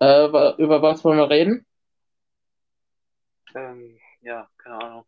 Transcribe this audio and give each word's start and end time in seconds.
Äh, 0.00 0.26
über 0.58 0.82
was 0.82 1.04
wollen 1.04 1.18
wir 1.18 1.30
reden? 1.30 1.66
Ähm, 3.54 3.98
ja, 4.22 4.48
keine 4.58 4.76
Ahnung. 4.76 5.04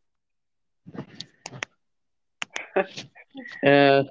äh, 3.62 4.04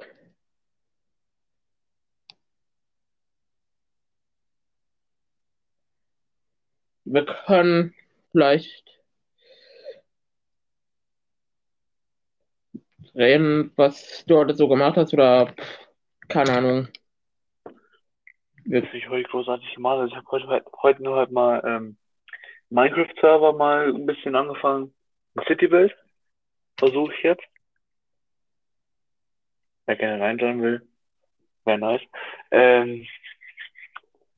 wir 7.05 7.25
können 7.25 7.93
vielleicht 8.31 9.01
reden, 13.15 13.71
was 13.75 14.23
du 14.25 14.37
heute 14.37 14.55
so 14.55 14.67
gemacht 14.67 14.97
hast 14.97 15.13
oder 15.13 15.53
keine 16.27 16.53
Ahnung. 16.53 16.87
Was 18.65 18.83
ich 18.93 19.09
heute 19.09 19.27
großartig 19.29 19.75
gemacht 19.75 19.97
habe. 19.97 20.07
Ich 20.07 20.15
habe 20.15 20.27
heute, 20.31 20.65
heute 20.81 21.03
nur 21.03 21.17
halt 21.17 21.31
mal 21.31 21.61
ähm, 21.65 21.97
Minecraft-Server 22.69 23.53
mal 23.53 23.89
ein 23.89 24.05
bisschen 24.05 24.35
angefangen. 24.35 24.93
City-Build 25.47 25.95
versuche 26.77 27.13
ich 27.13 27.23
jetzt. 27.23 27.43
Wer 29.85 29.95
gerne 29.95 30.23
reinschauen 30.23 30.61
will, 30.61 30.87
wäre 31.65 31.77
nice. 31.79 32.01
Ähm, 32.51 33.05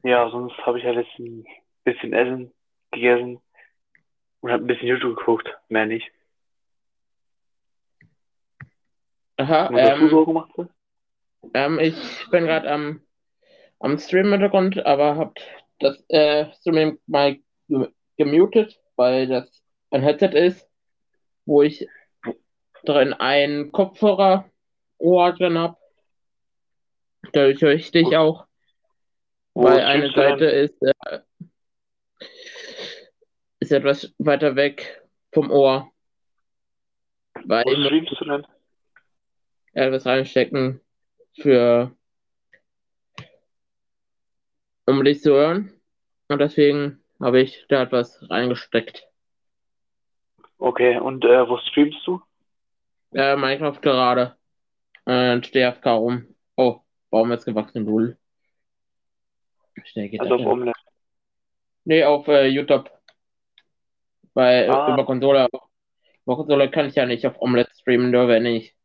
ja, 0.03 0.29
sonst 0.29 0.57
habe 0.65 0.79
ich 0.79 0.85
halt 0.85 0.97
jetzt 0.97 1.19
ein 1.19 1.45
bisschen 1.83 2.13
Essen 2.13 2.53
gegessen 2.91 3.41
und 4.41 4.51
habe 4.51 4.63
ein 4.63 4.67
bisschen 4.67 4.87
YouTube 4.87 5.17
geguckt, 5.17 5.49
mehr 5.69 5.85
nicht. 5.85 6.09
Aha, 9.37 9.67
Und 9.67 9.75
was 9.75 9.99
du 9.99 10.03
ähm, 10.05 10.09
so 10.09 10.25
gemacht? 10.25 10.51
hast? 10.57 10.69
ähm, 11.53 11.79
ich 11.79 11.95
bin 12.31 12.45
gerade 12.45 12.71
am, 12.71 13.01
am 13.83 13.97
Stream 13.97 14.27
im 14.27 14.31
Hintergrund, 14.33 14.85
aber 14.85 15.17
hab 15.17 15.35
das 15.79 16.03
äh, 16.07 16.51
Streaming 16.53 16.99
mal 17.05 17.37
ge- 17.67 17.91
gemutet, 18.17 18.79
weil 18.95 19.27
das 19.27 19.61
ein 19.91 20.01
Headset 20.01 20.29
ist, 20.29 20.67
wo 21.45 21.61
ich 21.61 21.87
drin 22.85 23.13
ein 23.13 23.71
Kopfhörer 23.71 24.49
Ohr 24.99 25.33
drin 25.33 25.57
hab. 25.57 25.77
Dadurch 27.33 27.61
höre 27.61 27.73
ich 27.73 27.91
dich 27.91 28.15
auch, 28.15 28.45
Wo 29.53 29.63
weil 29.65 29.81
eine? 29.81 30.11
Seite 30.11 30.45
ist, 30.45 30.81
äh, 30.81 31.19
ist 33.59 33.71
etwas 33.71 34.13
weiter 34.17 34.55
weg 34.55 35.03
vom 35.33 35.51
Ohr. 35.51 35.91
Weil 37.45 37.65
Wo 37.65 37.83
streamst 37.83 38.21
du 38.21 38.25
denn? 38.25 38.47
etwas 39.73 40.05
reinstecken 40.05 40.79
für 41.35 41.95
um 44.85 45.03
dich 45.03 45.21
zu 45.21 45.31
hören. 45.33 45.71
Und 46.27 46.39
deswegen 46.39 47.03
habe 47.19 47.41
ich 47.41 47.65
da 47.69 47.83
etwas 47.83 48.19
reingesteckt. 48.29 49.07
Okay, 50.57 50.97
und 50.97 51.25
äh, 51.25 51.47
wo 51.47 51.57
streamst 51.57 52.05
du? 52.05 52.21
Äh, 53.13 53.35
Minecraft 53.35 53.81
gerade. 53.81 54.35
Und 55.05 55.45
stehe 55.45 55.67
AFK 55.67 55.85
rum. 55.87 56.35
Oh, 56.55 56.79
Baum 57.09 57.31
ist 57.31 57.45
gewachsen, 57.45 57.83
null. 57.83 58.17
Schnell 59.85 60.09
geht 60.09 60.21
Also 60.21 60.35
auf. 60.35 60.45
Omelette. 60.45 60.79
Nee, 61.83 62.03
auf 62.05 62.27
äh, 62.27 62.47
YouTube. 62.47 62.89
Weil 64.33 64.69
Ah. 64.69 64.93
über 64.93 65.05
Konsole, 65.05 65.47
über 66.25 66.35
Konsole 66.37 66.71
kann 66.71 66.87
ich 66.87 66.95
ja 66.95 67.05
nicht 67.05 67.25
auf 67.27 67.39
Omelette 67.41 67.71
streamen, 67.75 68.11
nur 68.11 68.27
wenn 68.27 68.45
ich 68.45 68.75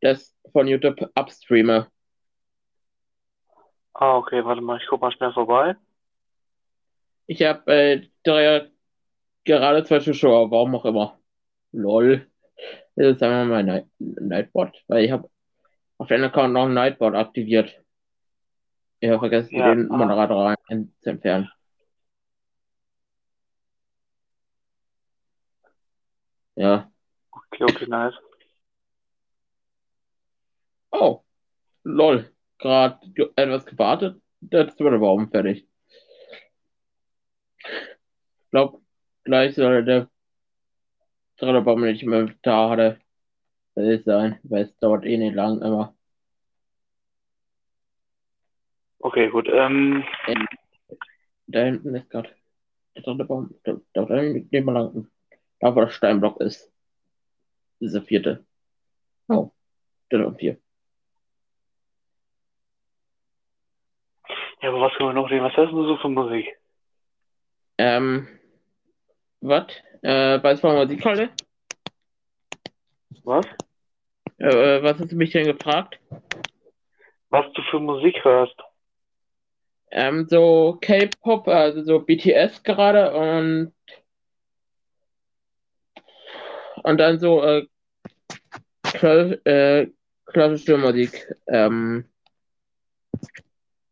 das 0.00 0.34
von 0.52 0.68
YouTube 0.68 1.10
abstreame. 1.14 1.90
Ah, 3.94 4.16
okay, 4.16 4.44
warte 4.44 4.60
mal, 4.60 4.78
ich 4.80 4.86
guck 4.88 5.00
mal 5.00 5.12
schnell 5.12 5.32
vorbei. 5.32 5.76
Ich 7.26 7.42
habe 7.42 7.72
äh, 7.72 8.08
drei, 8.24 8.70
gerade 9.44 9.84
zwei 9.84 10.00
Zuschauer, 10.00 10.50
warum 10.50 10.74
auch 10.74 10.84
immer. 10.84 11.18
Lol. 11.72 12.30
Das 12.96 13.16
ist 13.16 13.22
einfach 13.22 13.48
mal 13.48 13.62
Night 13.62 13.86
Nightbot, 13.98 14.72
weil 14.88 15.04
ich 15.04 15.10
habe 15.10 15.30
auf 15.98 16.08
den 16.08 16.24
Account 16.24 16.52
noch 16.52 16.66
ein 16.66 16.74
Nightbot 16.74 17.14
aktiviert. 17.14 17.80
Ich 19.00 19.08
habe 19.08 19.20
vergessen, 19.20 19.56
Ja, 19.56 19.74
den 19.74 19.90
ah. 19.90 19.96
Moderator 19.96 20.56
rein 20.68 20.92
zu 21.00 21.10
entfernen. 21.10 21.50
Ja. 26.56 26.90
Okay, 27.30 27.64
okay, 27.64 27.86
nice. 27.86 28.14
Oh, 30.92 31.22
lol. 31.82 32.33
Gerade 32.58 32.98
etwas 33.36 33.66
gewartet, 33.66 34.20
der 34.40 34.66
Baum 34.98 35.30
fertig. 35.30 35.66
Ich 37.58 38.50
glaube, 38.50 38.80
gleich 39.24 39.54
soll 39.54 39.84
der 39.84 40.08
dritte 41.36 41.60
Baum, 41.62 41.82
den 41.82 41.94
ich 41.94 42.02
im 42.02 42.12
Inventar 42.12 42.70
hatte, 42.70 43.00
fertig 43.74 44.04
sein, 44.04 44.38
weil 44.44 44.64
es 44.64 44.76
dauert 44.78 45.04
eh 45.04 45.16
nicht 45.16 45.34
lang 45.34 45.60
immer. 45.62 45.94
Okay, 48.98 49.28
gut. 49.28 49.48
Ähm, 49.48 50.02
Da 51.46 51.64
hinten 51.64 51.94
ist 51.94 52.08
gerade 52.08 52.30
der 52.96 53.02
dritte 53.02 53.24
Baum. 53.24 53.54
Da, 53.64 53.76
da, 53.92 54.04
da 54.04 54.22
nicht 54.22 54.64
mal 54.64 54.72
lang. 54.72 55.10
Da, 55.60 55.74
wo 55.74 55.80
der 55.80 55.88
Steinblock 55.88 56.40
ist. 56.40 56.72
Dieser 57.80 58.02
vierte. 58.02 58.46
Oh, 59.28 59.50
der 60.10 60.26
und 60.26 60.38
vier. 60.38 60.58
Ja, 64.62 64.68
aber 64.68 64.80
was 64.80 64.92
können 64.94 65.10
wir 65.10 65.14
noch 65.14 65.30
reden? 65.30 65.44
Was 65.44 65.56
hast 65.56 65.72
du 65.72 65.86
so 65.86 65.96
für 65.98 66.08
Musik? 66.08 66.56
Ähm, 67.78 68.28
was? 69.40 69.66
Äh, 70.02 70.42
was 70.42 70.62
Musik 70.62 71.04
heute? 71.04 71.30
Was? 73.24 73.46
Äh, 74.38 74.78
äh, 74.78 74.82
was 74.82 74.98
hast 74.98 75.12
du 75.12 75.16
mich 75.16 75.32
denn 75.32 75.46
gefragt? 75.46 75.98
Was 77.30 77.52
du 77.54 77.62
für 77.70 77.80
Musik 77.80 78.24
hörst? 78.24 78.56
Ähm, 79.90 80.26
so 80.28 80.78
K-Pop, 80.80 81.46
also 81.48 81.82
so 81.82 82.00
BTS 82.00 82.62
gerade 82.62 83.12
und 83.14 83.72
und 86.82 86.98
dann 86.98 87.18
so 87.18 87.42
äh, 87.42 87.66
äh, 89.02 89.90
klassische 90.26 90.76
Musik. 90.76 91.26
Ähm, 91.48 92.04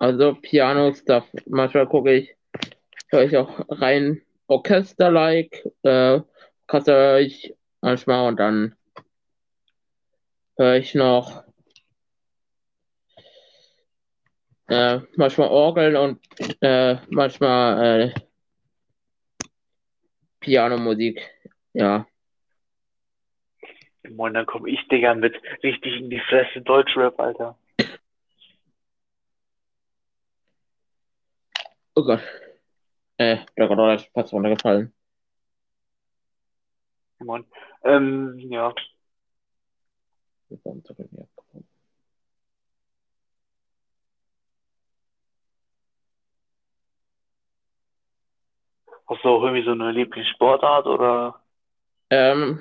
also 0.02 0.34
Piano-Stuff. 0.34 1.24
Manchmal 1.46 1.86
gucke 1.86 2.12
ich, 2.12 2.34
höre 3.10 3.22
ich 3.22 3.36
auch 3.36 3.64
rein 3.68 4.20
Orchester-like, 4.48 5.64
äh, 5.84 6.20
höre 6.68 7.18
ich 7.20 7.54
manchmal 7.80 8.26
und 8.26 8.40
dann 8.40 8.74
höre 10.58 10.74
ich 10.74 10.96
noch 10.96 11.44
äh, 14.66 14.98
manchmal 15.14 15.48
Orgeln 15.50 15.94
und 15.94 16.18
äh, 16.60 16.96
manchmal 17.08 18.10
äh, 18.10 18.14
Pianomusik. 20.40 21.20
Ja. 21.74 22.08
Moin, 24.10 24.34
dann 24.34 24.46
komm 24.46 24.66
ich, 24.66 24.80
Digga, 24.88 25.14
mit 25.14 25.36
richtig 25.62 26.00
in 26.00 26.10
die 26.10 26.20
Fresse 26.28 26.60
Deutschrap, 26.60 27.20
Alter. 27.20 27.56
Oh 31.94 32.04
Gott. 32.04 32.20
Äh, 33.18 33.38
der 33.56 33.68
Controller 33.68 33.94
ist 33.96 34.10
fast 34.14 34.32
runtergefallen. 34.32 34.92
Moin. 37.20 37.44
Ähm, 37.84 38.38
ja. 38.38 38.74
Warum 40.48 40.84
zurück? 40.84 41.08
Ja. 41.12 41.24
Hast 49.08 49.24
du 49.24 49.28
auch 49.28 49.42
irgendwie 49.42 49.64
so 49.64 49.72
eine 49.72 49.92
Lieblingssportart 49.92 50.86
oder? 50.86 51.42
Ähm, 52.10 52.60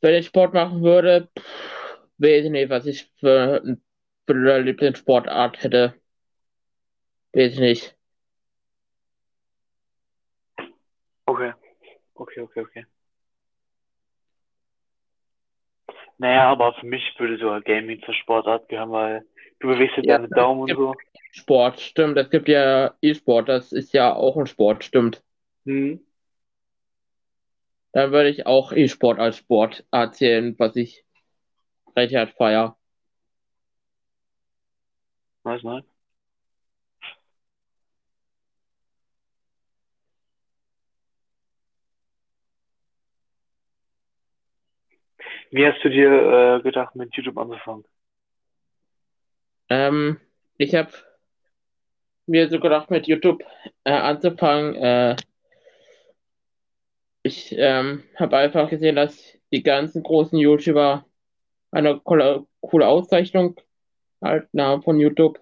wenn 0.00 0.14
ich 0.14 0.26
Sport 0.26 0.54
machen 0.54 0.82
würde, 0.82 1.28
pff, 1.38 1.98
weiß 2.18 2.46
ich 2.46 2.50
nicht, 2.50 2.70
was 2.70 2.86
ich 2.86 3.10
für, 3.20 3.62
für 4.26 4.32
eine 4.32 4.60
Lieblingssportart 4.60 5.62
hätte. 5.62 5.97
Weiß 7.32 7.52
ich 7.52 7.60
nicht. 7.60 7.96
Okay. 11.26 11.52
Okay, 12.14 12.40
okay, 12.40 12.60
okay. 12.60 12.86
Naja, 16.18 16.50
aber 16.50 16.74
für 16.74 16.86
mich 16.86 17.02
würde 17.18 17.38
sogar 17.38 17.60
Gaming 17.60 18.02
zur 18.02 18.14
Sportart 18.14 18.68
gehören, 18.68 18.90
weil 18.90 19.24
du 19.60 19.68
bewegst 19.68 19.96
ja 19.98 20.02
Ja, 20.02 20.16
deine 20.16 20.28
Daumen 20.28 20.62
und 20.62 20.74
so. 20.74 20.94
Sport, 21.30 21.80
stimmt. 21.80 22.16
Es 22.16 22.30
gibt 22.30 22.48
ja 22.48 22.94
E-Sport, 23.00 23.48
das 23.48 23.72
ist 23.72 23.92
ja 23.92 24.12
auch 24.12 24.36
ein 24.36 24.46
Sport, 24.46 24.82
stimmt. 24.82 25.22
Hm. 25.64 26.00
Dann 27.92 28.10
würde 28.12 28.30
ich 28.30 28.46
auch 28.46 28.72
E-Sport 28.72 29.18
als 29.20 29.36
Sport 29.36 29.84
erzählen, 29.92 30.54
was 30.58 30.74
ich 30.76 31.04
recht 31.94 32.14
hart 32.14 32.30
feier. 32.32 32.76
Weiß 35.44 35.62
nicht. 35.62 35.86
Wie 45.50 45.66
hast 45.66 45.82
du 45.82 45.88
dir 45.88 46.58
äh, 46.58 46.62
gedacht, 46.62 46.94
mit 46.94 47.14
YouTube 47.14 47.38
anzufangen? 47.38 47.84
Ähm, 49.70 50.20
ich 50.58 50.74
habe 50.74 50.90
mir 52.26 52.48
so 52.48 52.60
gedacht, 52.60 52.90
mit 52.90 53.06
YouTube 53.06 53.42
äh, 53.84 53.92
anzufangen. 53.92 54.74
Äh, 54.74 55.16
ich 57.22 57.54
ähm, 57.56 58.04
habe 58.16 58.36
einfach 58.36 58.68
gesehen, 58.68 58.96
dass 58.96 59.38
die 59.52 59.62
ganzen 59.62 60.02
großen 60.02 60.38
YouTuber 60.38 61.06
eine 61.70 61.98
coole, 62.00 62.46
coole 62.60 62.86
Auszeichnung 62.86 63.60
haben 64.22 64.82
von 64.82 65.00
YouTube. 65.00 65.40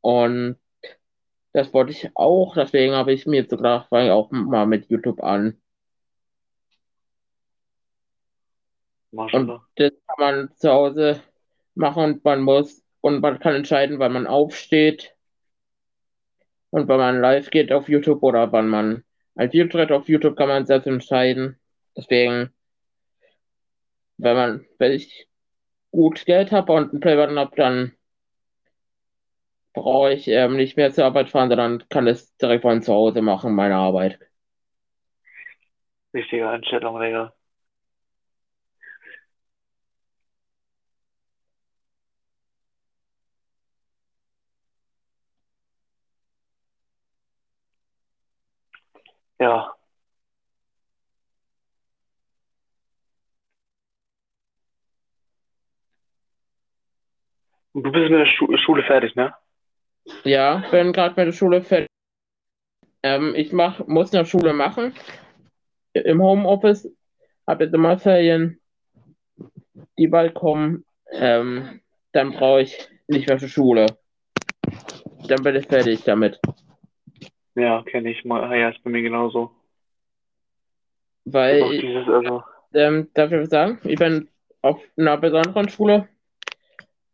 Und 0.00 0.56
das 1.52 1.72
wollte 1.72 1.92
ich 1.92 2.10
auch. 2.14 2.54
Deswegen 2.54 2.94
habe 2.94 3.12
ich 3.12 3.26
mir 3.26 3.46
so 3.48 3.56
gedacht, 3.56 3.88
fange 3.88 4.06
ich 4.06 4.10
auch 4.10 4.30
mal 4.30 4.66
mit 4.66 4.88
YouTube 4.88 5.22
an. 5.22 5.60
Und 9.12 9.60
das 9.76 9.92
kann 10.06 10.16
man 10.18 10.56
zu 10.56 10.70
Hause 10.70 11.22
machen 11.74 12.04
und 12.04 12.24
man 12.24 12.42
muss 12.42 12.84
und 13.00 13.20
man 13.20 13.38
kann 13.38 13.54
entscheiden, 13.54 13.98
wann 13.98 14.12
man 14.12 14.26
aufsteht 14.26 15.14
und 16.70 16.88
wann 16.88 16.98
man 16.98 17.20
live 17.20 17.50
geht 17.50 17.72
auf 17.72 17.88
YouTube 17.88 18.22
oder 18.22 18.52
wann 18.52 18.68
man 18.68 19.04
ein 19.38 19.52
Video 19.52 19.68
dreht 19.68 19.92
auf 19.92 20.08
YouTube, 20.08 20.36
kann 20.36 20.48
man 20.48 20.66
selbst 20.66 20.86
entscheiden. 20.86 21.58
Deswegen, 21.96 22.52
wenn 24.16 24.36
man, 24.36 24.66
wenn 24.78 24.92
ich 24.92 25.28
gut 25.92 26.26
Geld 26.26 26.50
habe 26.50 26.72
und 26.72 26.90
einen 26.90 27.00
Playbutton 27.00 27.38
habe, 27.38 27.56
dann 27.56 27.92
brauche 29.72 30.12
ich 30.12 30.26
ähm, 30.26 30.56
nicht 30.56 30.76
mehr 30.76 30.92
zur 30.92 31.04
Arbeit 31.04 31.28
fahren, 31.28 31.50
sondern 31.50 31.88
kann 31.88 32.08
es 32.08 32.36
direkt 32.36 32.62
von 32.62 32.82
zu 32.82 32.92
Hause 32.92 33.22
machen, 33.22 33.54
meine 33.54 33.76
Arbeit. 33.76 34.18
Richtige 36.12 36.48
Einstellung, 36.48 37.00
Digga. 37.00 37.37
Ja. 49.38 49.74
Und 57.72 57.84
du 57.84 57.92
bist 57.92 58.10
mit 58.10 58.18
der 58.18 58.26
Schu 58.26 58.56
Schule 58.56 58.82
fertig, 58.82 59.14
ne? 59.14 59.34
Ja, 60.24 60.64
bin 60.70 60.92
gerade 60.92 61.14
mit 61.16 61.28
der 61.28 61.32
Schule 61.32 61.62
fertig. 61.62 61.88
Ähm, 63.02 63.34
ich 63.36 63.52
mach, 63.52 63.86
muss 63.86 64.12
eine 64.12 64.26
Schule 64.26 64.52
machen. 64.52 64.94
Im 65.92 66.20
Homeoffice 66.22 66.88
habe 67.46 67.64
jetzt 67.64 67.74
immer 67.74 67.98
Ferien, 67.98 68.60
die 69.96 70.08
bald 70.08 70.34
kommen. 70.34 70.84
Ähm, 71.12 71.80
dann 72.12 72.32
brauche 72.32 72.62
ich 72.62 72.88
nicht 73.06 73.28
mehr 73.28 73.38
zur 73.38 73.48
Schule. 73.48 73.86
Dann 75.28 75.42
bin 75.42 75.56
ich 75.56 75.66
fertig 75.66 76.02
damit. 76.04 76.40
Ja, 77.58 77.82
kenne 77.82 78.10
ich 78.10 78.24
mal. 78.24 78.56
Ja, 78.56 78.68
ist 78.68 78.82
bei 78.84 78.90
mir 78.90 79.02
genauso. 79.02 79.50
Weil 81.24 81.72
ich, 81.72 81.80
dieses, 81.80 82.08
also, 82.08 82.42
ähm, 82.72 83.08
darf 83.14 83.32
ich 83.32 83.40
was 83.40 83.50
sagen? 83.50 83.80
Ich 83.82 83.98
bin 83.98 84.28
auf 84.62 84.80
einer 84.96 85.16
besonderen 85.16 85.68
Schule 85.68 86.08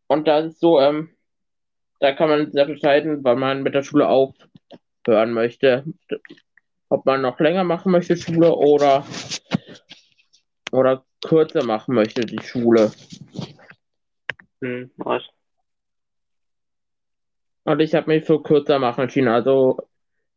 und 0.07 0.29
da 0.29 0.41
ist 0.41 0.53
es 0.53 0.61
so, 0.61 0.79
ähm, 0.81 1.11
da 2.01 2.13
kann 2.13 2.29
man 2.29 2.53
selbst 2.53 2.73
entscheiden, 2.73 3.25
wann 3.25 3.39
man 3.39 3.63
mit 3.63 3.75
der 3.75 3.83
Schule 3.83 4.07
aufhören 4.07 5.33
möchte. 5.33 5.85
Ob 6.91 7.07
man 7.07 7.23
noch 7.23 7.41
länger 7.41 7.65
machen 7.65 7.91
möchte, 7.91 8.17
Schule, 8.17 8.55
oder, 8.55 9.07
oder 10.71 11.05
kürzer 11.25 11.65
machen 11.65 11.95
möchte, 11.95 12.21
die 12.21 12.43
Schule. 12.43 12.93
hm, 14.61 14.91
was? 14.99 15.23
Und 17.65 17.81
ich 17.81 17.95
habe 17.95 18.11
mich 18.11 18.25
für 18.25 18.43
kürzer 18.43 18.79
machen 18.79 19.03
entschieden. 19.03 19.29
Also, 19.29 19.79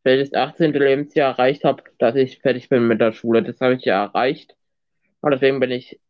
wenn 0.02 0.20
ich 0.20 0.30
das 0.30 0.40
18. 0.40 0.72
Lebensjahr 0.72 1.32
erreicht 1.32 1.64
habe, 1.64 1.82
dass 1.98 2.14
ich 2.14 2.40
fertig 2.40 2.68
bin 2.68 2.86
mit 2.86 3.00
der 3.00 3.12
Schule. 3.12 3.42
Das 3.42 3.60
habe 3.60 3.74
ich 3.74 3.84
ja 3.84 4.04
erreicht. 4.04 4.56
Und 5.20 5.32
deswegen 5.32 5.60
bin 5.60 5.70
ich, 5.70 6.00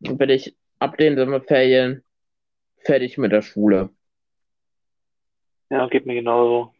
bin 0.00 0.30
ich 0.30 0.56
ab 0.78 0.96
den 0.96 1.16
Sommerferien 1.16 2.02
fertig 2.78 3.18
mit 3.18 3.32
der 3.32 3.42
Schule. 3.42 3.90
Ja, 5.70 5.88
geht 5.88 6.06
mir 6.06 6.14
genauso. 6.14 6.74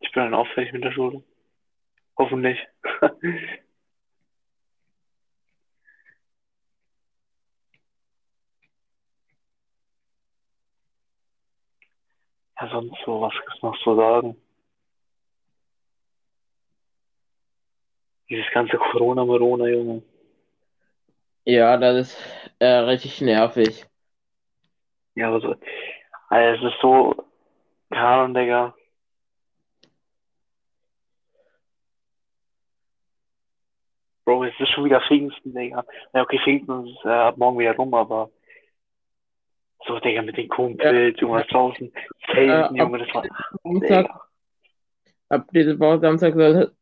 Ich 0.00 0.12
bin 0.12 0.22
dann 0.24 0.34
auch 0.34 0.46
fertig 0.48 0.72
mit 0.72 0.84
der 0.84 0.92
Schule. 0.92 1.22
Hoffentlich. 2.16 2.58
Ja, 12.60 12.68
sonst 12.68 12.94
so, 13.06 13.22
was 13.22 13.32
gibt's 13.32 13.62
noch 13.62 13.74
zu 13.82 13.96
sagen? 13.96 14.36
Dieses 18.30 18.46
ganze 18.52 18.76
Corona-Morona, 18.76 19.66
Junge. 19.66 20.02
Ja, 21.44 21.76
das 21.76 22.12
ist 22.12 22.52
äh, 22.60 22.66
richtig 22.66 23.20
nervig. 23.20 23.84
Ja, 25.16 25.28
aber 25.28 25.40
so, 25.40 25.56
also 26.28 26.66
es 26.66 26.72
ist 26.72 26.80
so, 26.80 27.24
Ahnung, 27.90 28.34
Digga. 28.34 28.72
Bro, 34.24 34.44
es 34.44 34.54
ist 34.60 34.68
schon 34.70 34.84
wieder 34.84 35.00
Pfingsten, 35.00 35.52
Digga. 35.52 35.84
Ja, 36.14 36.22
okay, 36.22 36.38
Pfingsten 36.38 36.86
ist 36.86 37.04
äh, 37.04 37.08
ab 37.08 37.36
morgen 37.36 37.58
wieder 37.58 37.74
rum, 37.74 37.92
aber 37.94 38.30
so, 39.86 39.98
Digga, 39.98 40.22
mit 40.22 40.36
den 40.36 40.48
Kumpels, 40.48 41.18
Junge, 41.18 41.44
draußen, 41.46 41.92
Zelten, 42.26 42.76
Äh, 42.76 42.78
Junge, 42.78 42.98
das 42.98 43.12
war, 43.12 43.24
Samstag, 43.64 44.08
ab 45.30 45.48
diese 45.52 45.80
Woche 45.80 45.98
Samstag 45.98 46.34
soll, 46.34 46.72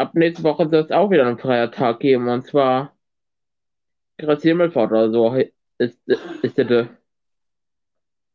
ab 0.00 0.14
nächste 0.14 0.42
Woche 0.42 0.68
soll 0.68 0.80
es 0.80 0.90
auch 0.90 1.10
wieder 1.10 1.26
einen 1.26 1.38
Feiertag 1.38 2.00
geben. 2.00 2.28
Und 2.28 2.46
zwar 2.46 2.96
Christi 4.18 4.48
Himmelfahrt 4.48 4.90
oder 4.90 5.10
so 5.10 5.34
ist, 5.78 6.08
ist 6.08 6.58
das 6.58 6.88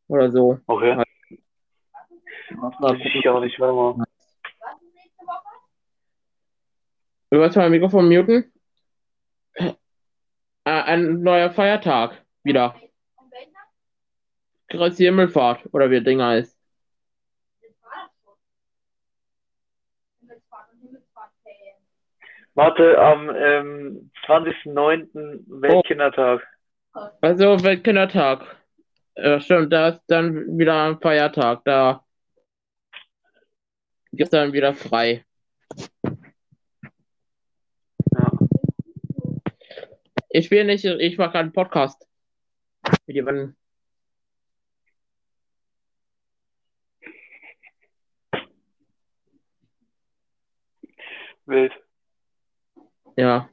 oder 0.07 0.31
so. 0.31 0.59
Okay, 0.67 0.95
weiß 2.51 2.97
ich 3.03 3.29
auch 3.29 3.39
nicht, 3.41 3.59
warte 3.59 3.97
mal. 3.97 4.05
Du 7.31 7.39
willst 7.39 7.57
mein 7.57 7.71
Mikrofon 7.71 8.07
muten? 8.07 8.51
Äh, 9.55 9.73
ein 10.63 11.21
neuer 11.21 11.49
Feiertag 11.49 12.23
wieder. 12.43 12.75
Christi 14.67 15.03
Himmelfahrt 15.03 15.67
oder 15.73 15.89
wie 15.89 15.95
das 15.95 16.03
Ding 16.05 16.21
heißt. 16.21 16.54
Warte, 22.55 22.97
am 22.97 23.29
ähm, 23.35 24.11
20.09. 24.25 25.61
Weltkindertag. 25.61 26.41
Also 27.21 27.61
Weltkindertag. 27.61 28.45
Ja, 29.17 29.41
stimmt, 29.41 29.73
da 29.73 29.89
ist 29.89 30.01
dann 30.07 30.57
wieder 30.57 30.85
ein 30.85 30.99
Feiertag. 30.99 31.63
Da 31.65 32.05
es 34.17 34.29
dann 34.29 34.53
wieder 34.53 34.73
frei. 34.73 35.25
Ja. 38.13 38.31
Ich 40.29 40.49
will 40.49 40.63
nicht, 40.63 40.85
ich 40.85 41.17
mache 41.17 41.37
einen 41.37 41.51
Podcast. 41.51 42.07
Mit 43.05 43.15
jemandem. 43.15 43.55
Wild. 51.45 51.84
Ja. 53.17 53.49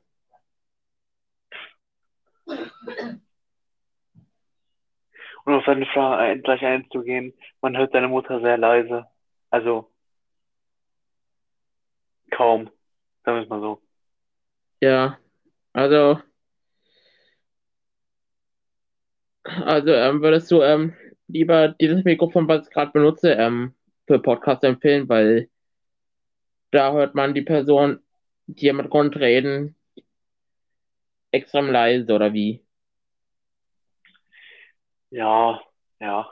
Und 5.45 5.55
auf 5.55 5.65
deine 5.65 5.87
Frage 5.87 6.41
gleich 6.43 6.63
einzugehen, 6.63 7.35
man 7.61 7.77
hört 7.77 7.95
deine 7.95 8.09
Mutter 8.09 8.41
sehr 8.41 8.59
leise. 8.59 9.07
Also 9.51 9.91
kaum, 12.31 12.71
sagen 13.25 13.39
wir 13.39 13.43
es 13.43 13.49
mal 13.49 13.61
so. 13.61 13.83
Ja. 14.81 15.19
Also, 15.73 16.21
also 19.45 19.91
ähm, 19.93 20.23
würdest 20.23 20.51
du 20.51 20.63
ähm, 20.63 20.95
lieber 21.29 21.69
dieses 21.69 22.05
Mikrofon, 22.05 22.49
was 22.49 22.67
ich 22.67 22.73
gerade 22.73 22.93
benutze, 22.93 23.33
ähm, 23.33 23.75
für 24.07 24.19
Podcast 24.19 24.65
empfehlen, 24.65 25.09
weil 25.09 25.49
da 26.73 26.93
hört 26.93 27.15
man 27.15 27.35
die 27.35 27.43
Person, 27.43 28.02
im 28.61 28.89
Grund 28.89 29.17
reden, 29.17 29.77
extrem 31.31 31.71
leise 31.71 32.13
oder 32.13 32.33
wie? 32.33 32.65
Ja, 35.11 35.61
ja. 36.01 36.31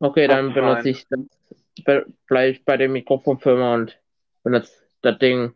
Okay, 0.00 0.26
dann 0.26 0.52
benutze 0.52 0.90
ich 0.90 1.06
das 1.08 2.04
vielleicht 2.26 2.64
bei 2.64 2.76
der 2.76 2.88
Mikrofonfirma 2.88 3.74
und 3.74 3.98
benutze 4.42 4.72
das 5.02 5.18
Ding. 5.18 5.54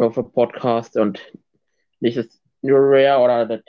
nur 0.00 0.12
für 0.14 0.24
Podcast 0.24 0.96
und 0.96 1.20
nicht 2.00 2.16
das 2.16 2.40
New 2.62 2.74
Rare 2.74 3.22
oder 3.22 3.44
das, 3.46 3.60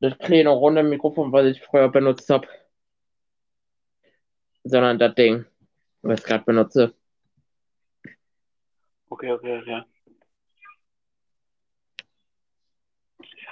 das 0.00 0.18
kleine 0.18 0.50
runde 0.50 0.84
Mikrofon, 0.84 1.32
was 1.32 1.46
ich 1.46 1.60
früher 1.60 1.88
benutzt 1.88 2.30
habe, 2.30 2.46
sondern 4.62 5.00
das 5.00 5.16
Ding, 5.16 5.44
was 6.02 6.18
ich 6.20 6.24
gerade 6.24 6.44
benutze. 6.44 6.94
Okay, 9.08 9.32
okay, 9.32 9.58
okay. 9.60 9.82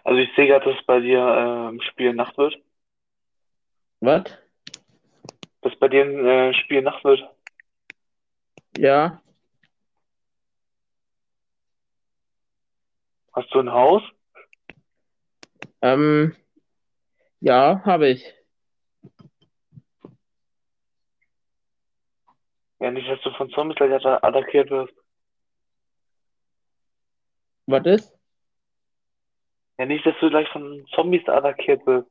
Also 0.04 0.18
ich 0.20 0.34
sehe 0.34 0.46
gerade, 0.46 0.64
dass 0.64 0.78
es 0.80 0.86
bei 0.86 1.00
dir 1.00 1.18
äh, 1.18 1.68
im 1.68 1.80
Spiel 1.82 2.14
Nacht 2.14 2.36
wird. 2.38 2.56
Was? 4.00 4.24
Dass 5.62 5.76
bei 5.76 5.88
dir 5.88 6.02
im 6.02 6.26
äh, 6.26 6.54
Spiel 6.54 6.82
Nacht 6.82 7.04
wird. 7.04 7.22
Ja, 8.78 9.20
Hast 13.32 13.54
du 13.54 13.60
ein 13.60 13.70
Haus? 13.72 14.02
ähm, 15.82 16.34
ja, 17.40 17.82
habe 17.84 18.08
ich. 18.08 18.24
Ja, 22.80 22.90
nicht, 22.90 23.08
dass 23.08 23.20
du 23.20 23.30
von 23.32 23.50
Zombies 23.50 23.76
gleich 23.76 23.92
atta- 23.92 24.22
attackiert 24.22 24.70
wirst. 24.70 24.94
Was 27.66 27.84
ist? 27.86 28.18
Ja, 29.78 29.86
nicht, 29.86 30.04
dass 30.04 30.14
du 30.20 30.30
gleich 30.30 30.48
von 30.48 30.86
Zombies 30.94 31.26
attackiert 31.28 31.86
wirst. 31.86 32.10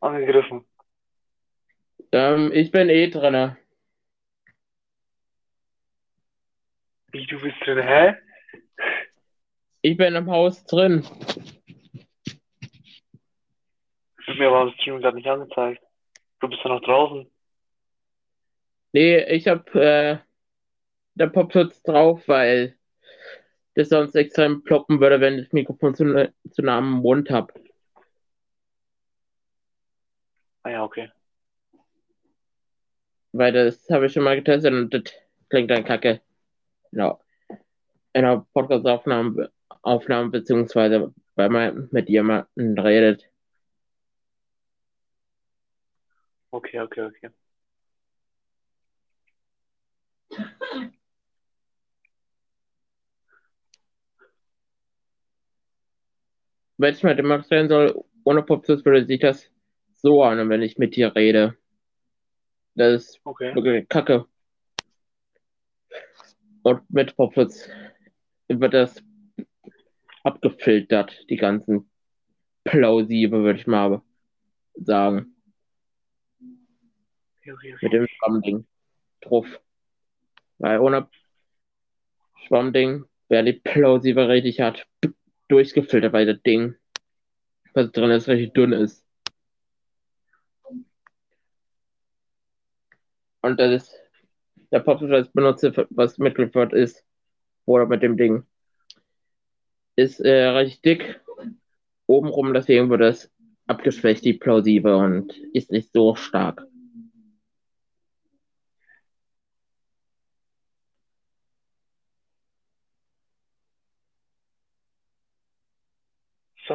Angegriffen. 0.00 0.66
Ähm, 2.10 2.50
ich 2.52 2.70
bin 2.70 2.88
eh 2.88 3.08
drinne. 3.08 3.58
Wie, 7.12 7.26
du 7.26 7.40
bist 7.40 7.56
drin, 7.64 7.78
hä? 7.78 8.14
Ich 9.82 9.96
bin 9.96 10.14
im 10.14 10.30
Haus 10.30 10.64
drin. 10.64 11.02
Das 14.16 14.26
wird 14.26 14.38
mir 14.38 14.48
aber 14.48 14.62
im 14.62 14.72
Stream 14.74 15.00
gerade 15.00 15.16
nicht 15.16 15.28
angezeigt. 15.28 15.82
Du 16.40 16.48
bist 16.48 16.62
ja 16.64 16.70
noch 16.70 16.82
draußen. 16.82 17.30
Nee, 18.92 19.24
ich 19.24 19.48
hab, 19.48 19.74
äh, 19.74 20.18
der 21.14 21.26
Popschutz 21.28 21.82
drauf, 21.82 22.26
weil 22.28 22.76
das 23.74 23.88
sonst 23.88 24.14
extrem 24.14 24.62
ploppen 24.64 25.00
würde, 25.00 25.20
wenn 25.20 25.38
ich 25.38 25.44
das 25.44 25.52
Mikrofon 25.52 25.94
zu, 25.94 26.32
zu 26.50 26.62
nah 26.62 26.78
am 26.78 26.90
Mund 27.00 27.30
hab. 27.30 27.52
Ah 30.64 30.70
ja, 30.70 30.84
okay. 30.84 31.10
Weil 33.32 33.52
das 33.52 33.88
habe 33.90 34.06
ich 34.06 34.12
schon 34.12 34.24
mal 34.24 34.36
getestet 34.36 34.72
und 34.72 34.92
das 34.92 35.02
klingt 35.48 35.70
dann 35.70 35.84
kacke. 35.84 36.20
Genau. 36.90 37.20
In 38.12 38.24
einer 38.24 38.46
Podcast-Aufnahme, 38.52 39.50
Aufnahme, 39.82 40.30
beziehungsweise 40.30 41.14
weil 41.34 41.48
man 41.48 41.88
mit 41.92 42.08
jemandem 42.08 42.78
redet. 42.78 43.30
Okay, 46.52 46.80
okay, 46.80 47.02
okay. 47.02 47.30
Wenn 56.82 56.94
ich 56.94 57.04
mal 57.04 57.14
demonstrieren 57.14 57.68
soll, 57.68 58.04
ohne 58.24 58.42
Popschutz 58.42 58.84
würde 58.84 59.06
sich 59.06 59.20
das 59.20 59.48
so 59.94 60.24
an, 60.24 60.48
wenn 60.48 60.62
ich 60.62 60.78
mit 60.78 60.96
dir 60.96 61.14
rede. 61.14 61.56
Das 62.74 63.04
ist 63.04 63.20
Okay. 63.22 63.54
wirklich 63.54 63.88
kacke. 63.88 64.26
Und 66.64 66.90
mit 66.90 67.14
Popschutz 67.14 67.68
wird 68.48 68.74
das 68.74 69.00
abgefiltert, 70.24 71.24
die 71.30 71.36
ganzen 71.36 71.88
plausible, 72.64 73.44
würde 73.44 73.60
ich 73.60 73.68
mal 73.68 74.02
sagen, 74.74 75.36
mit 77.80 77.92
dem 77.92 78.08
Schwammding 78.08 78.66
drauf. 79.20 79.46
Weil 80.58 80.80
ohne 80.80 81.08
Schwammding 82.48 83.04
wäre 83.28 83.44
die 83.44 83.52
plausible 83.52 84.26
richtig 84.26 84.58
hart 84.58 84.84
durchgefiltert, 85.52 86.12
weil 86.12 86.26
das 86.26 86.42
Ding, 86.42 86.74
was 87.74 87.92
drin 87.92 88.10
ist, 88.10 88.28
richtig 88.28 88.54
dünn 88.54 88.72
ist. 88.72 89.04
Und 93.42 93.60
das 93.60 93.82
ist 93.82 93.94
der 94.70 94.80
Popschutz, 94.80 95.10
was 95.10 95.26
ich 95.26 95.32
benutze, 95.32 95.86
was 95.90 96.18
mitgeliefert 96.18 96.72
ist, 96.72 97.04
oder 97.66 97.86
mit 97.86 98.02
dem 98.02 98.16
Ding, 98.16 98.44
ist 99.96 100.20
äh, 100.20 100.46
recht 100.46 100.84
dick. 100.84 101.20
Obenrum, 102.06 102.54
deswegen 102.54 102.88
wird 102.90 103.02
es 103.02 103.30
abgeschwächt, 103.66 104.24
die 104.24 104.34
plausible, 104.34 104.96
und 104.96 105.36
ist 105.52 105.70
nicht 105.70 105.92
so 105.92 106.14
stark. 106.14 106.66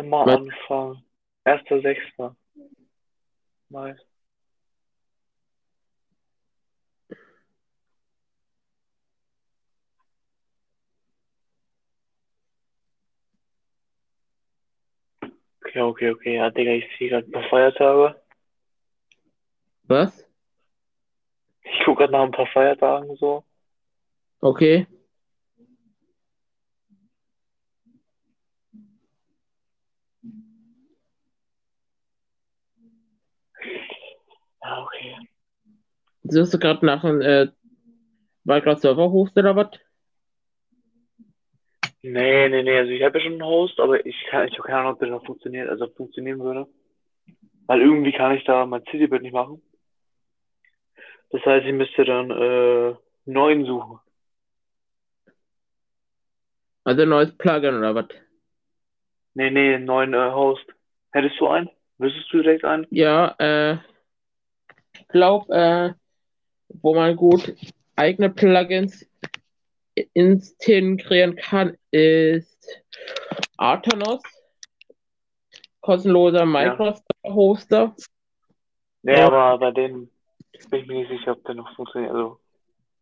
Sommeranfang. 0.01 1.03
Erster 1.45 1.81
Sechster. 1.81 2.35
Nice. 3.69 3.99
Okay, 15.65 15.81
okay, 15.81 16.09
okay. 16.11 16.35
Ja, 16.35 16.49
Digga, 16.49 16.71
ich 16.71 16.85
sehe 16.97 17.09
gerade 17.09 17.27
ein 17.27 17.31
paar 17.31 17.49
Feiertage. 17.49 18.21
Was? 19.83 20.25
Ich 21.63 21.85
gucke 21.85 21.99
gerade 21.99 22.13
nach 22.13 22.23
ein 22.23 22.31
paar 22.31 22.47
Feiertagen 22.47 23.15
so. 23.17 23.43
Okay. 24.41 24.87
Ja, 34.63 34.83
okay. 34.83 35.15
Suchst 36.29 36.53
du 36.53 36.59
gerade 36.59 36.85
nach 36.85 37.03
einem 37.03 37.21
äh, 37.21 37.47
Minecraft-Server 38.43 39.11
hochst 39.11 39.37
oder 39.37 39.55
was? 39.55 39.69
Nee, 42.03 42.49
nee, 42.49 42.63
nee. 42.63 42.77
Also 42.77 42.91
ich 42.91 43.03
habe 43.03 43.17
ja 43.17 43.23
schon 43.23 43.33
einen 43.33 43.45
Host, 43.45 43.79
aber 43.79 44.05
ich 44.05 44.15
kann, 44.29 44.47
ich 44.47 44.53
habe 44.53 44.63
keine 44.63 44.79
Ahnung, 44.79 44.93
ob 44.93 44.99
der 44.99 45.09
noch 45.09 45.25
funktioniert, 45.25 45.69
also 45.69 45.87
funktionieren 45.87 46.39
würde. 46.39 46.67
Weil 47.67 47.81
irgendwie 47.81 48.13
kann 48.13 48.35
ich 48.35 48.43
da 48.45 48.65
mein 48.65 48.83
Citybuild 48.89 49.23
nicht 49.23 49.33
machen. 49.33 49.61
Das 51.31 51.43
heißt, 51.45 51.65
ich 51.65 51.73
müsste 51.73 52.05
dann 52.05 52.31
äh, 52.31 52.95
neuen 53.25 53.65
suchen. 53.65 53.99
Also 56.85 57.01
ein 57.01 57.09
neues 57.09 57.37
Plugin 57.37 57.75
oder 57.77 57.95
was? 57.95 58.05
Nee, 59.33 59.51
nee, 59.51 59.75
einen 59.75 59.85
neuen 59.85 60.13
äh, 60.13 60.31
Host. 60.31 60.65
Hättest 61.11 61.39
du 61.39 61.47
einen? 61.47 61.69
Wüsstest 61.97 62.31
du 62.31 62.41
direkt 62.41 62.63
einen? 62.63 62.87
Ja, 62.89 63.35
äh, 63.39 63.77
ich 64.93 65.07
glaube, 65.09 65.53
äh, 65.53 65.93
wo 66.69 66.93
man 66.95 67.15
gut 67.15 67.55
eigene 67.95 68.29
Plugins 68.29 69.05
integrieren 70.13 71.35
kann, 71.35 71.77
ist 71.91 72.83
Artanos. 73.57 74.21
Kostenloser 75.81 76.45
Microsoft-Hoster. 76.45 77.95
Nee, 79.03 79.13
Ja. 79.13 79.27
aber 79.27 79.57
bei 79.57 79.71
denen 79.71 80.09
bin 80.69 80.81
ich 80.81 80.87
mir 80.87 80.95
nicht 80.99 81.09
sicher, 81.09 81.31
ob 81.31 81.43
der 81.45 81.55
noch 81.55 81.73
funktioniert. 81.75 82.11
Also, 82.11 82.39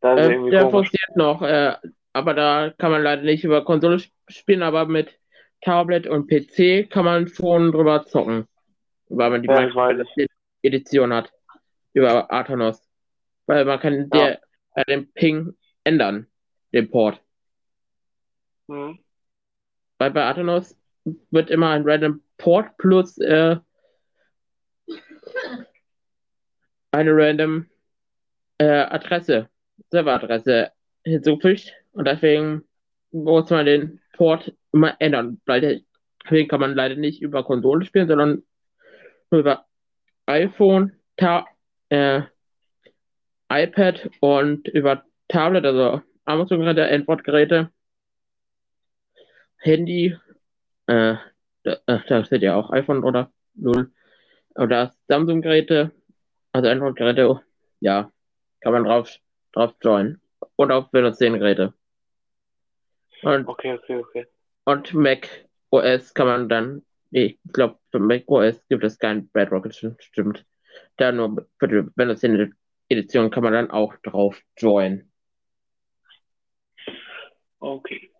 da 0.02 0.14
ist 0.14 0.20
Äh, 0.20 0.32
irgendwie 0.34 0.52
der 0.52 0.62
komisch. 0.70 0.90
funktioniert 0.90 1.16
noch, 1.18 1.42
äh, 1.42 1.76
aber 2.14 2.34
da 2.34 2.74
kann 2.78 2.92
man 2.92 3.02
leider 3.02 3.24
nicht 3.24 3.44
über 3.44 3.66
Konsole 3.66 3.96
sp- 4.00 4.14
spielen, 4.28 4.62
aber 4.62 4.86
mit 4.86 5.18
Tablet 5.62 6.06
und 6.06 6.28
PC 6.28 6.84
kann 6.90 7.06
man 7.06 7.28
schon 7.28 7.72
drüber 7.72 8.06
zocken. 8.06 8.48
Weil 9.10 9.32
man 9.32 9.42
die 9.42 9.48
Ja, 9.48 9.66
das 9.66 9.74
weiß 9.76 9.98
Minecraft 9.98 10.28
Edition 10.64 11.14
hat. 11.14 11.32
Über 11.94 12.30
Artanos. 12.32 12.85
Weil 13.48 13.66
man 13.66 13.80
kann 13.80 14.10
der, 14.10 14.42
äh, 14.76 14.86
den 14.86 15.12
Ping 15.14 15.56
ändern, 15.84 16.28
den 16.74 16.90
Port. 16.90 17.22
Mhm. 18.68 19.00
Weil 19.98 20.12
bei 20.12 20.24
Artanos 20.24 20.78
wird 21.32 21.50
immer 21.52 21.70
ein 21.72 21.84
random 21.88 22.22
Port 22.38 22.78
plus 22.78 23.18
äh, 23.20 23.58
eine 26.92 27.12
random 27.16 27.68
äh, 28.58 28.66
Adresse, 28.66 29.50
Serveradresse 29.92 30.72
hinzugefügt. 31.04 31.74
Und 31.92 32.08
deswegen 32.08 32.64
muss 33.12 33.50
man 33.50 33.66
den 33.66 34.02
Port 34.14 34.54
immer 34.72 34.96
ändern. 35.00 35.42
Weil 35.46 35.62
der- 35.62 35.82
deswegen 36.24 36.48
kann 36.48 36.60
man 36.60 36.74
leider 36.74 36.96
nicht 36.96 37.22
über 37.22 37.44
Konsole 37.44 37.86
spielen, 37.86 38.08
sondern 38.08 38.44
nur 39.30 39.42
über 39.42 39.66
iPhone, 40.26 40.94
Ta 41.18 41.46
äh, 41.90 42.22
iPad 43.50 44.10
und 44.20 44.68
über 44.68 45.04
Tablet, 45.28 45.66
also 45.66 46.02
Amazon-Geräte, 46.26 46.90
Android-Geräte, 46.92 47.72
Handy, 49.58 50.18
äh, 50.88 51.16
da, 51.64 51.78
äh, 51.88 52.00
da 52.08 52.24
seht 52.24 52.42
ihr 52.42 52.56
auch 52.56 52.72
iPhone 52.72 53.04
oder 53.04 53.32
null. 53.56 53.92
Oder 54.56 54.94
Samsung-Geräte, 55.08 55.92
also 56.52 56.70
Android-Geräte, 56.70 57.42
ja, 57.80 58.12
kann 58.62 58.74
man 58.74 58.84
drauf, 58.86 59.10
drauf 59.52 59.74
joinen. 59.82 60.22
Und 60.56 60.72
auf 60.72 60.92
Windows 60.94 61.18
10 61.18 61.40
Geräte. 61.40 61.74
Und, 63.24 63.48
Okay, 63.48 63.74
okay, 63.74 63.98
okay. 63.98 64.28
und 64.66 64.94
Mac 64.94 65.28
OS 65.72 66.14
kann 66.14 66.28
man 66.28 66.50
dann, 66.50 66.86
nee, 67.10 67.40
ich 67.44 67.54
glaube, 67.54 67.80
für 67.92 68.00
Mac 68.00 68.24
OS 68.28 68.66
gibt 68.70 68.84
es 68.84 69.00
kein 69.00 69.30
Bedrock, 69.32 69.68
stimmt. 70.00 70.46
Da 70.98 71.12
nur 71.12 71.48
für 71.60 71.68
die 71.68 71.88
Windows 71.96 72.20
10 72.20 72.56
Edition 72.90 73.32
kann 73.32 73.44
man 73.44 73.54
dann 73.54 73.72
auch 73.72 73.96
drauf 74.04 74.42
joinen. 74.58 75.12
Okay. 77.62 78.12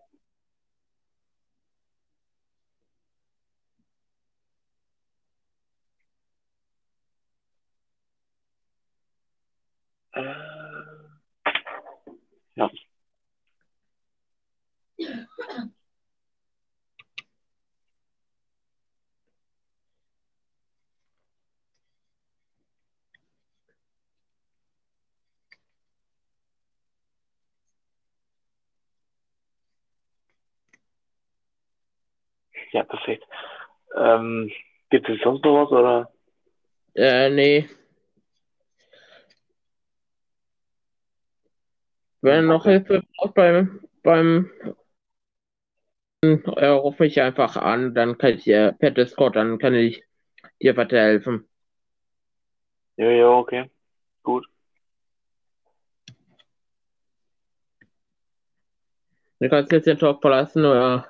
Äh, 10.14 10.22
ja. 12.56 12.70
Ja, 32.72 32.84
perfekt. 32.84 33.24
Ähm, 33.96 34.50
gibt 34.90 35.08
es 35.08 35.20
sonst 35.22 35.44
noch 35.44 35.64
was 35.64 35.72
oder? 35.72 36.10
Äh, 36.94 37.30
nee. 37.30 37.68
Wenn 42.20 42.46
noch. 42.46 42.64
Hilfe 42.64 43.02
braucht 43.16 43.34
beim, 43.34 43.80
beim, 44.02 44.50
äh, 46.22 46.66
ruf 46.66 46.98
mich 46.98 47.20
einfach 47.20 47.56
an, 47.56 47.94
dann 47.94 48.18
kann 48.18 48.34
ich 48.34 48.44
dir 48.44 48.74
per 48.78 48.90
Discord, 48.90 49.36
dann 49.36 49.58
kann 49.58 49.74
ich 49.74 50.02
dir 50.62 50.76
weiterhelfen. 50.76 51.48
Ja, 52.96 53.10
ja, 53.10 53.28
okay. 53.30 53.70
Gut. 54.22 54.46
Du 59.38 59.48
kannst 59.48 59.72
jetzt 59.72 59.86
den 59.86 59.98
Talk 59.98 60.20
verlassen 60.22 60.64
oder 60.64 61.06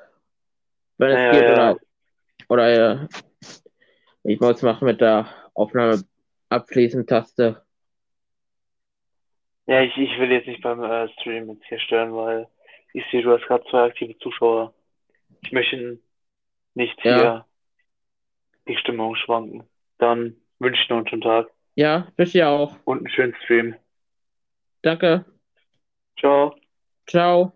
wenn 0.99 1.11
es 1.13 1.19
Ja, 1.19 1.31
geht 1.31 1.49
ja, 1.49 1.73
oder, 1.73 1.79
oder 2.49 3.03
äh, 3.03 3.09
ich 4.25 4.41
muss 4.41 4.63
machen 4.63 4.87
mit 4.87 5.01
der 5.01 5.29
Aufnahme 5.55 6.03
abschließen 6.49 7.07
Taste. 7.07 7.63
Ja, 9.67 9.83
ich, 9.83 9.97
ich 9.97 10.19
will 10.19 10.31
jetzt 10.31 10.47
nicht 10.47 10.63
beim 10.63 10.83
äh, 10.83 11.09
Stream 11.15 11.49
jetzt 11.51 11.65
hier 11.67 11.81
stören, 11.81 12.15
weil 12.15 12.49
ich 12.95 13.05
sehe, 13.11 13.23
du 13.23 13.33
hast 13.33 13.47
gerade 13.47 13.65
zwei 13.71 13.85
aktive 13.85 14.17
Zuschauer. 14.19 14.75
Ich 15.43 15.53
möchte 15.53 15.99
nicht 16.75 16.97
Ja. 17.05 17.15
hier 17.15 17.47
die 18.69 18.77
Stimmung 18.77 19.17
schwanken. 19.17 19.65
Dann 19.99 20.37
wünsche 20.59 20.83
ich 20.83 20.89
noch 20.89 20.99
einen 20.99 21.09
schönen 21.09 21.23
Tag 21.23 21.49
Ja, 21.75 22.09
bis 22.17 22.33
ja 22.33 22.49
auch. 22.51 22.77
und 22.85 22.99
einen 22.99 23.09
schönen 23.11 23.35
Stream. 23.45 23.75
Danke. 24.83 25.25
Ciao. 26.19 26.55
Ciao. 27.07 27.53